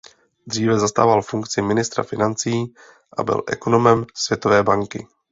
[0.47, 2.73] Dříve zastával funkci ministra financí
[3.17, 5.07] a byl ekonomem Světové banky.